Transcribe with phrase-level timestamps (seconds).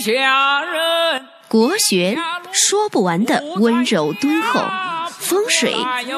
[0.00, 1.26] 下人。
[1.46, 2.16] 国学
[2.52, 4.64] 说不完的温柔敦厚，
[5.10, 5.74] 风水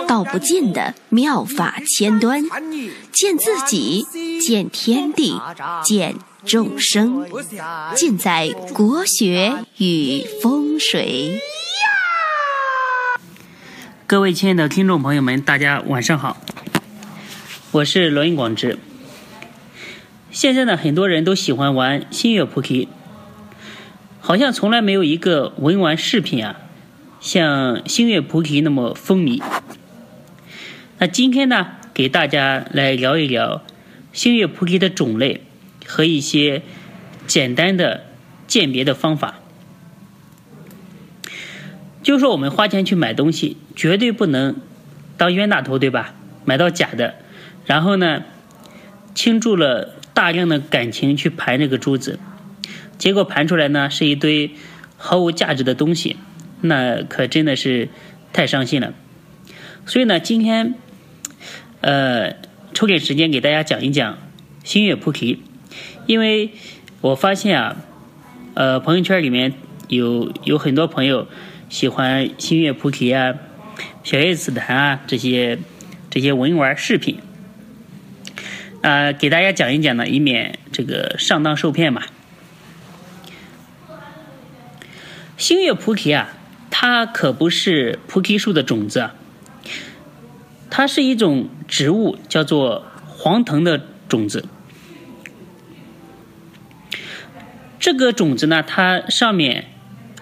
[0.07, 2.43] 道不尽的妙法千端，
[3.11, 4.07] 见自己，
[4.41, 5.41] 见天地，
[5.83, 7.27] 见众生，
[7.95, 11.41] 尽在国学与风水。
[14.07, 16.37] 各位亲爱的听众朋友们，大家晚上好，
[17.71, 18.79] 我是罗云广之。
[20.31, 22.87] 现在呢，很多人都喜欢玩星月扑克，
[24.25, 26.61] 好像从来没有一个文玩饰品啊，
[27.21, 29.43] 像星月菩提那么风靡。
[30.99, 33.65] 那今天呢，给大家来聊一聊
[34.13, 35.43] 星月菩提的种类
[35.85, 36.63] 和一些
[37.27, 38.05] 简单的
[38.47, 39.41] 鉴别的方法。
[42.05, 44.55] 就说我们花钱去买东西，绝对不能
[45.17, 46.15] 当冤大头，对吧？
[46.45, 47.17] 买到假的，
[47.67, 48.23] 然后呢，
[49.17, 52.21] 倾注了大量的感情去盘这个珠子，
[53.03, 54.53] 结果盘出来呢是一堆
[54.97, 56.19] 毫无价值的东西，
[56.61, 57.89] 那可真的是
[58.33, 58.95] 太伤心了。
[59.87, 60.77] 所以呢，今天
[61.81, 62.37] 呃
[62.73, 64.19] 抽点时间给大家讲一讲
[64.63, 65.43] 星月菩提，
[66.07, 66.53] 因为
[67.01, 67.77] 我发现啊，
[68.55, 69.55] 呃朋友圈里面
[69.89, 71.27] 有有很多朋友。
[71.69, 73.35] 喜欢星月菩提啊、
[74.05, 75.59] 小叶紫檀啊这些
[76.09, 77.19] 这些文玩饰品，
[78.81, 82.03] 啊，给大家讲一讲呢，以免这个上当受骗嘛。
[85.43, 86.37] 星月菩提啊，
[86.71, 89.11] 它可不是菩提树的种子，
[90.71, 94.45] 它是一种植物，叫做黄藤的种子。
[97.81, 99.65] 这个种子呢，它上面。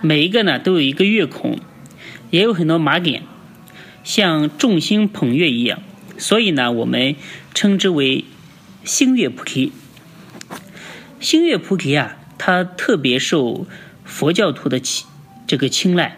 [0.00, 1.58] 每一个呢都有一个月孔，
[2.30, 3.22] 也有很多麻点，
[4.02, 5.82] 像众星捧月一样，
[6.16, 7.14] 所以呢我们
[7.52, 8.24] 称之为
[8.84, 9.70] 星月菩提。
[11.20, 13.66] 星月菩提啊，它特别受
[14.02, 15.06] 佛教徒的青
[15.50, 16.16] 这个青睐，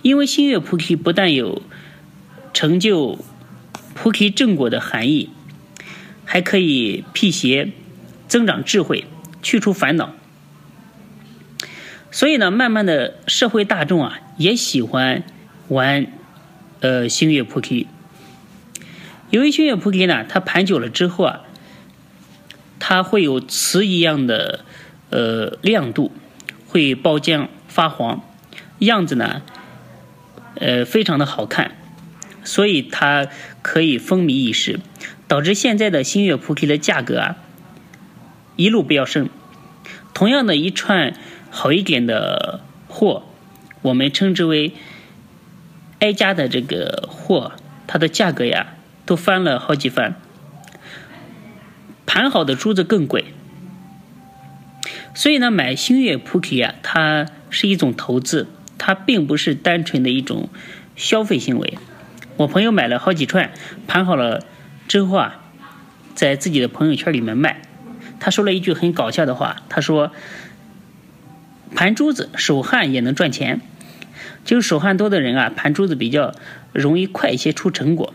[0.00, 1.60] 因为星月菩提不但有
[2.54, 3.18] 成就
[3.92, 5.28] 菩提正果的含义，
[6.24, 7.72] 还可以辟邪、
[8.28, 9.04] 增长智慧、
[9.42, 10.14] 去除烦恼。
[12.10, 15.24] 所以呢，慢慢的社会大众啊也喜欢
[15.68, 16.06] 玩
[16.80, 17.86] 呃星月菩提。
[19.28, 21.42] 由于星月菩提呢，它盘久了之后啊，
[22.78, 24.64] 它会有瓷一样的
[25.10, 26.10] 呃亮度，
[26.66, 28.22] 会包浆发黄，
[28.78, 29.42] 样子呢
[30.56, 31.72] 呃非常的好看，
[32.44, 33.26] 所以它
[33.62, 34.80] 可以风靡一时，
[35.26, 37.36] 导致现在的星月菩提的价格啊
[38.56, 39.28] 一路飙升。
[40.14, 41.14] 同样的一串。
[41.54, 43.24] 好一点的货，
[43.82, 44.72] 我们称之为
[45.98, 47.52] 挨家的这个货，
[47.86, 48.68] 它的价格呀
[49.04, 50.16] 都翻了好几番。
[52.06, 53.26] 盘好的珠子更贵，
[55.14, 60.48] 所以呢，买星月菩提呀，它是一种投资，它并不是单纯的一种
[60.96, 61.78] 消费行为。
[62.38, 63.52] 我朋友买了好几串，
[63.86, 64.44] 盘好了
[64.88, 65.40] 之后啊，
[66.16, 67.62] 在自己的朋友圈里面卖，
[68.18, 70.10] 他说了一句很搞笑的话，他说。
[71.74, 73.62] 盘珠子手汗也能赚钱，
[74.44, 76.34] 就是手汗多的人啊，盘珠子比较
[76.74, 78.12] 容易快一些出成果，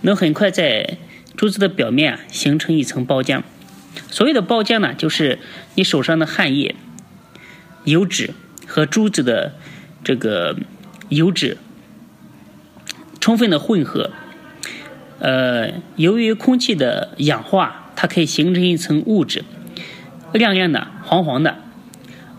[0.00, 0.96] 能很快在
[1.36, 3.42] 珠子的表面啊形成一层包浆。
[4.10, 5.38] 所谓的包浆呢，就是
[5.74, 6.74] 你手上的汗液、
[7.88, 8.34] 油脂
[8.66, 9.54] 和珠子的
[10.04, 10.56] 这个
[11.08, 11.56] 油脂
[13.18, 14.10] 充分的混合，
[15.18, 19.44] 呃，由于空气的氧化，它可以形成一层物质，
[20.32, 21.56] 亮亮的、黄黄的。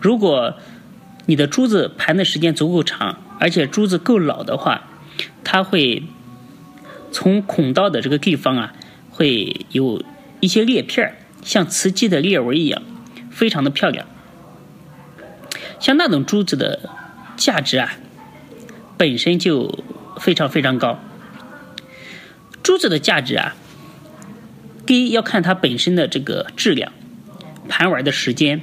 [0.00, 0.54] 如果
[1.26, 4.88] 你的珠子盘的时间足够长，而且珠子够老的话，
[5.44, 6.04] 它会
[7.10, 8.72] 从孔道的这个地方啊，
[9.10, 10.02] 会有
[10.40, 12.82] 一些裂片像瓷器的裂纹一样，
[13.30, 14.06] 非常的漂亮。
[15.80, 16.90] 像那种珠子的
[17.36, 17.94] 价值啊，
[18.96, 19.82] 本身就
[20.18, 21.00] 非常非常高。
[22.62, 23.56] 珠子的价值啊，
[24.86, 26.92] 第一要看它本身的这个质量，
[27.68, 28.60] 盘玩的时间，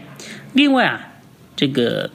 [0.53, 1.03] 另外啊。
[1.59, 2.11] 这个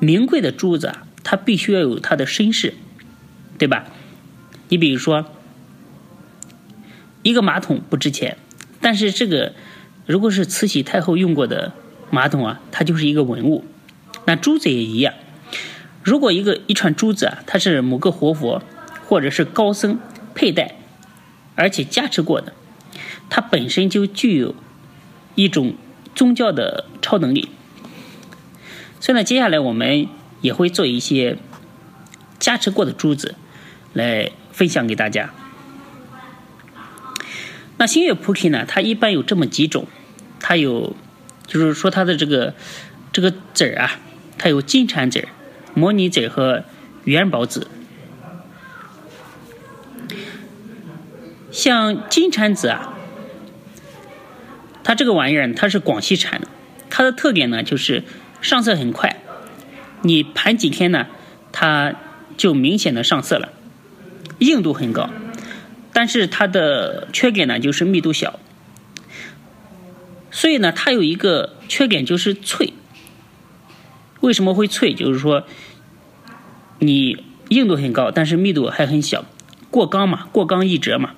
[0.00, 2.74] 名贵的珠子啊，它必须要有它的身世，
[3.56, 3.84] 对吧？
[4.68, 5.26] 你比如说，
[7.22, 8.36] 一个马桶不值钱，
[8.80, 9.52] 但是这个
[10.06, 11.72] 如果是慈禧太后用过的
[12.10, 13.64] 马桶啊，它就是一个文物。
[14.26, 15.14] 那珠子也一样，
[16.02, 18.62] 如果一个一串珠子啊，它是某个活佛
[19.06, 19.98] 或者是高僧
[20.34, 20.74] 佩戴，
[21.54, 22.52] 而且加持过的，
[23.30, 24.54] 它本身就具有
[25.36, 25.74] 一种
[26.14, 27.48] 宗教的超能力。
[28.98, 30.08] 所以呢，接下来我们
[30.40, 31.38] 也会做一些
[32.40, 33.36] 加持过的珠子
[33.92, 35.32] 来分享给大家。
[37.76, 39.86] 那星月菩提呢，它一般有这么几种，
[40.40, 40.96] 它有
[41.46, 42.54] 就是说它的这个
[43.12, 44.00] 这个籽儿啊，
[44.38, 45.28] 它有金蝉籽、
[45.74, 46.64] 模拟籽和
[47.04, 47.68] 元宝籽。
[51.50, 52.94] 像金蝉籽啊，
[54.84, 56.48] 它这个玩意儿它是广西产的，
[56.90, 58.04] 它的特点呢就是
[58.42, 59.16] 上色很快，
[60.02, 61.06] 你盘几天呢，
[61.52, 61.94] 它
[62.36, 63.48] 就明显的上色了，
[64.38, 65.08] 硬度很高，
[65.94, 68.38] 但是它的缺点呢就是密度小。
[70.30, 72.74] 所以呢，它有一个缺点就是脆。
[74.26, 74.92] 为什么会脆？
[74.92, 75.44] 就是说，
[76.80, 79.24] 你硬度很高，但是密度还很小，
[79.70, 81.14] 过刚嘛，过刚易折嘛。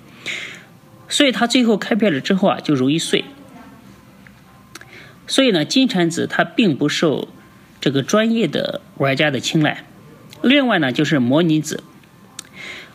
[1.09, 3.25] 所以它最后开片了之后啊，就容易碎。
[5.27, 7.29] 所以呢，金蝉子它并不受
[7.81, 9.87] 这个专业的玩家的青睐。
[10.43, 11.83] 另外呢，就是模拟子。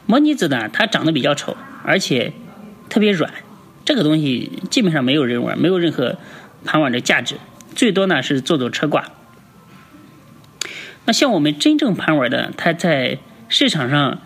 [0.05, 2.33] 模拟子呢，它长得比较丑，而且
[2.87, 3.33] 特别软。
[3.83, 6.19] 这个东西基本上没有人玩，没有任何
[6.63, 7.37] 盘玩的价值，
[7.73, 9.09] 最多呢是做做车挂。
[11.05, 13.19] 那像我们真正盘玩的，它在
[13.49, 14.21] 市场上，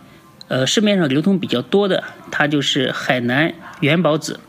[0.47, 4.39] 呃，市面上流通比较多的，它就是海南元宝子，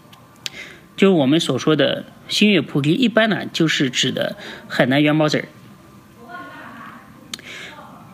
[0.96, 4.36] 就是我们所说的星月菩提，一般呢就是指的
[4.68, 5.48] 海南元宝子儿。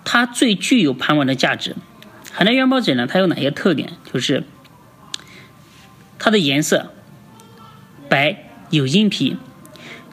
[0.04, 1.74] 它最具有盘玩的价值。
[2.30, 3.94] 海南元宝子呢，它有哪些特点？
[4.12, 4.44] 就是
[6.18, 6.92] 它的颜色
[8.08, 9.36] 白，有阴皮。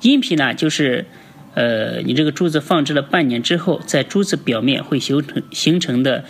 [0.01, 1.06] 阴皮呢，就是
[1.53, 6.24] 呃，你这个珠子放置了半年之后，在珠子表面会形成形成的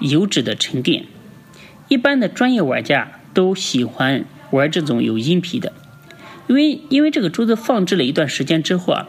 [0.00, 1.06] 油脂的沉淀。
[1.88, 5.72] 一般的专业玩家都喜欢玩这种有阴皮的，
[6.48, 9.08] 因为因为这个珠子放置了一段时间之后啊，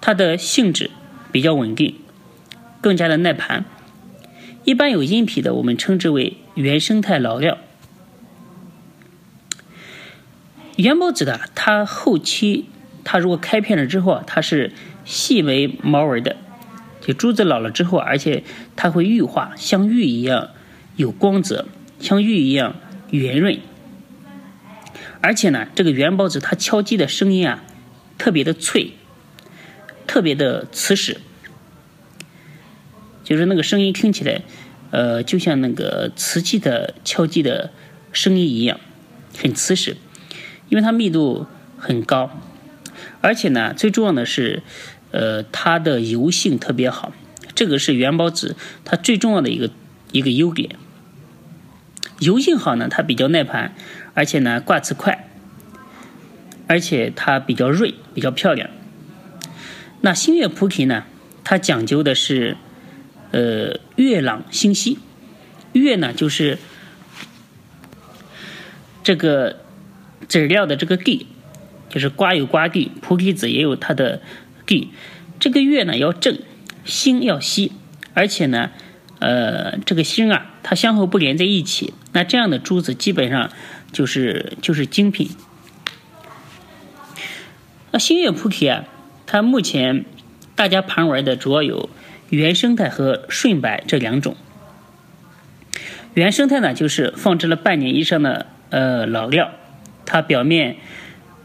[0.00, 0.90] 它的性质
[1.32, 1.96] 比较稳定，
[2.80, 3.64] 更加的耐盘。
[4.64, 7.58] 一般有阴皮的，我们称之为原生态老料。
[10.76, 12.66] 元宝子的，它后期
[13.04, 14.72] 它如果开片了之后啊，它是
[15.04, 16.36] 细微毛纹的，
[17.00, 18.44] 就珠子老了之后，而且
[18.76, 20.50] 它会玉化，像玉一样
[20.96, 21.66] 有光泽，
[21.98, 22.76] 像玉一样
[23.10, 23.58] 圆润。
[25.20, 27.62] 而且呢，这个元宝子它敲击的声音啊，
[28.18, 28.92] 特别的脆，
[30.06, 31.18] 特别的瓷实，
[33.22, 34.42] 就是那个声音听起来，
[34.90, 37.72] 呃，就像那个瓷器的敲击的
[38.12, 38.80] 声音一样，
[39.36, 39.96] 很瓷实。
[40.68, 41.46] 因为它密度
[41.76, 42.30] 很高，
[43.22, 44.62] 而且呢，最重要的是，
[45.12, 47.12] 呃，它的油性特别好，
[47.54, 49.70] 这个是元宝子它最重要的一个
[50.10, 50.76] 一个优点。
[52.18, 53.74] 油性好呢，它比较耐盘，
[54.12, 55.30] 而且呢挂瓷快，
[56.66, 58.68] 而且它比较锐，比较漂亮。
[60.02, 61.04] 那星月菩提呢，
[61.44, 62.56] 它讲究的是，
[63.30, 64.98] 呃，月朗星稀，
[65.72, 66.58] 月呢就是
[69.02, 69.56] 这个。
[70.28, 71.26] 籽料的这个地，
[71.92, 74.22] 就是瓜有瓜地，菩提子也有它的
[74.64, 74.90] 地。
[75.38, 76.38] 这个月呢要正，
[76.86, 77.70] 星要稀，
[78.14, 78.70] 而且呢，
[79.18, 81.92] 呃，这个星啊，它相互不连在一起。
[82.12, 83.50] 那这样的珠子基本上
[83.92, 85.28] 就是就是精品。
[87.90, 88.84] 那星月菩提啊，
[89.26, 90.06] 它目前
[90.56, 91.90] 大家盘玩的主要有
[92.30, 94.34] 原生态和顺白这两种。
[96.14, 99.50] 原生态呢，就是放置了半年以上的呃老料。
[100.04, 100.76] 它表面，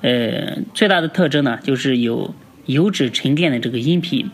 [0.02, 2.36] 呃，最大的特征呢，就是有
[2.66, 4.30] 油脂沉淀的这个阴皮，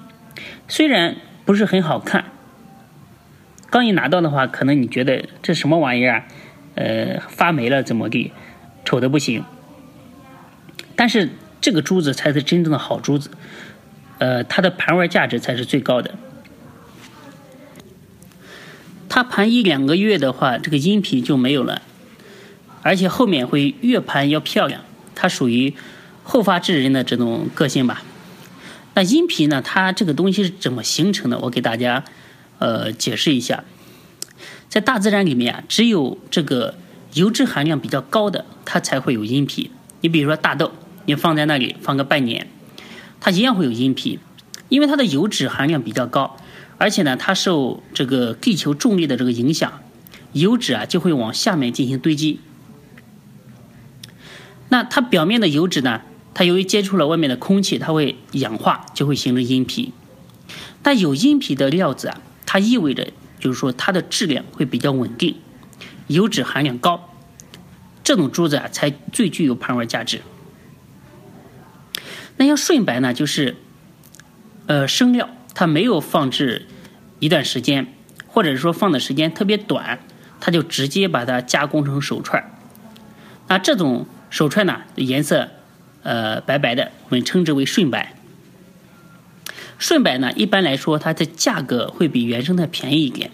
[0.68, 1.15] 虽然
[1.46, 2.25] 不是很好看，
[3.70, 6.25] 刚一拿到的话，可能你觉得这什么玩意儿啊，
[6.75, 8.32] 呃，发霉了怎么地，
[8.84, 9.43] 丑的不行。
[10.96, 11.29] 但是
[11.62, 13.32] 这个珠子才是真正的好珠子，
[14.20, 16.15] 呃，它的盘玩价值才是最高的。
[19.10, 21.82] 它盘一两个月的话，这个阴皮就没有了。
[22.82, 24.82] 而且后面会越盘越漂亮，
[25.15, 25.74] 它属于
[26.24, 28.03] 后发制人的这种个性吧。
[28.96, 29.62] 那阴皮呢？
[29.62, 31.39] 它这个东西是怎么形成的？
[31.39, 32.03] 我给大家
[32.60, 33.63] 呃解释一下。
[34.70, 36.75] 在大自然里面啊，只有这个
[37.13, 39.72] 油脂含量比较高的，它才会有阴皮。
[40.01, 40.72] 你比如说大豆，
[41.05, 42.48] 你放在那里放个半年，
[43.20, 44.20] 它一样会有阴皮，
[44.70, 46.38] 因为它的油脂含量比较高，
[46.77, 49.82] 而且呢，它受这个地球重力的这个影响，
[50.34, 52.39] 油脂啊就会往下面进行堆积。
[54.74, 56.01] 那它表面的油脂呢？
[56.34, 59.94] 它由于接触了外面的空气，它会氧化，就会形成阴皮。
[60.82, 65.36] 但有阴皮的料子啊，它意味着就是说它的质量会比较稳定，
[66.08, 67.12] 油脂含量高，
[68.03, 70.22] 这种珠子啊才最具有盘玩价值。
[72.38, 73.56] 那像顺白呢，就是
[74.65, 76.65] 呃生料，它没有放置
[77.20, 77.94] 一段时间，
[78.25, 80.00] 或者说放的时间特别短，
[80.39, 82.51] 它就直接把它加工成手串
[83.48, 84.08] 那这种。
[84.34, 85.52] 手串呢颜色
[86.02, 88.16] 呃白白的，我们称之为顺白。
[89.78, 93.30] 顺白呢，一般来说它的价格会比原生态便宜一点，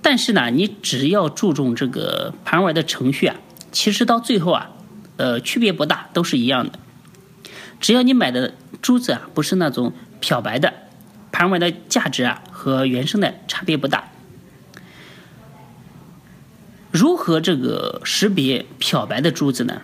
[0.00, 3.34] 但是呢，你只要注重这个盘玩的程序啊，
[3.72, 4.70] 其实到最后啊，
[5.16, 6.78] 呃，区别不大，都是一样的。
[7.80, 10.72] 只要你买的珠子啊不是那种漂白的，
[11.32, 14.12] 盘玩的价值啊和原生的差别不大。
[16.92, 19.82] 如何这个识别漂白的珠子呢？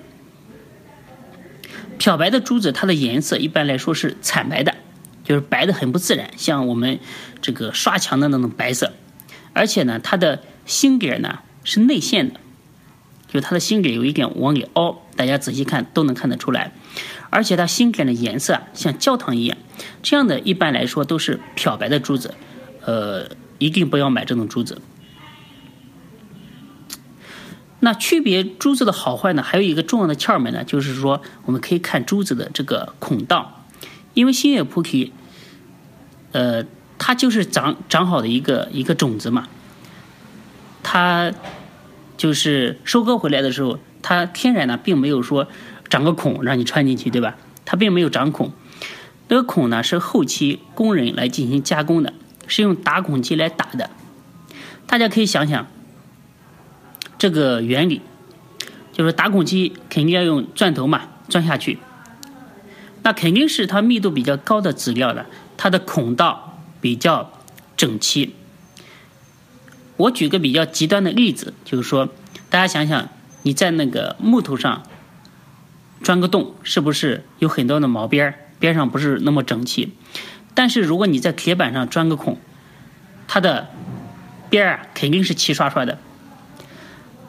[2.02, 4.74] 漂白的珠子它的颜色一般来说是惨白的。
[5.22, 6.98] 就是白的很不自然，像我们
[7.40, 8.92] 这个刷墙的那种白色，
[9.52, 12.40] 而且呢，它的芯杆呢是内陷的，
[13.28, 16.72] 就它的芯杆有一点往里凹，大家仔细看都能看得出来。
[17.30, 19.56] 而且它芯杆的颜色像焦糖一样，
[20.02, 22.34] 这样的一般来说都是漂白的珠子，
[22.84, 23.28] 呃，
[23.58, 24.82] 一定不要买这种珠子。
[27.84, 33.66] 那区别珠子的好坏呢，还有一个重要的窍门呢，就是说我们可以看珠子的这个孔道。
[34.14, 35.12] 因为星月菩提，
[36.30, 36.64] 呃，
[36.96, 39.48] 它就是长长好的一个一个种子嘛，
[40.84, 41.32] 它
[42.16, 45.48] 就是收割回来的时候，它天然呢并没有说
[45.88, 47.36] 长个孔让你穿进去，对吧？
[47.64, 48.52] 它并没有长孔，
[49.26, 52.12] 那个孔呢是后期工人来进行加工的，
[52.46, 53.90] 是用打孔机来打的。
[54.86, 55.66] 大家可以想想
[57.22, 58.00] 这个原理，
[58.92, 61.78] 就是打孔机肯定要用钻头嘛，钻下去。
[63.04, 65.26] 那肯定是它密度比较高的籽料了，
[65.56, 67.30] 它的孔道比较
[67.76, 68.34] 整齐。
[69.98, 72.08] 我举个比较极端的例子，就是说，
[72.50, 73.08] 大家想想，
[73.42, 74.82] 你在那个木头上
[76.02, 79.92] 钻个洞，是不是有很多的毛边儿，边上不是那么整齐？
[80.54, 82.40] 但是如果你在铁板上钻个孔，
[83.28, 83.68] 它的
[84.50, 86.00] 边儿啊肯定是齐刷刷的。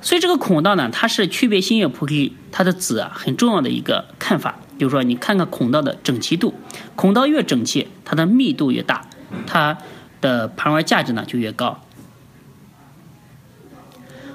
[0.04, 4.60] 所以这个孔道呢，它是区别新月菩提它的籽啊很重要的一个看法。
[4.78, 6.54] 就是说，你看看孔道的整齐度，
[6.96, 9.08] 孔道越整齐，它的密度越大，
[9.46, 9.78] 它
[10.20, 11.80] 的盘玩价值呢就越高。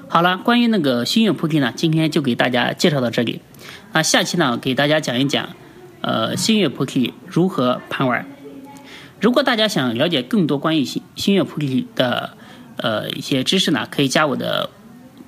[0.07, 3.41] 好了，关于那个星月菩提呢，今天就给大家介绍到这里。
[3.91, 5.49] 那下期呢，给大家讲一讲，
[6.01, 8.25] 呃，星月菩提如何盘玩。
[9.19, 12.37] 如果大家想了解更多关于星星月菩提的
[12.77, 14.69] 呃一些知识呢，可以加我的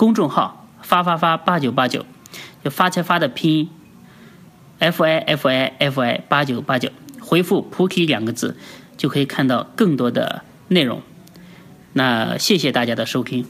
[0.02, 2.08] 公众号“发发发八九八九”，
[2.66, 3.70] 就发财发的拼音。
[4.80, 6.90] f i f i f i 八九八九，
[7.20, 8.58] 回复“菩提”两个字，
[8.98, 11.04] 就可以看到更多的内容。
[11.94, 13.46] 那谢谢大家的收听。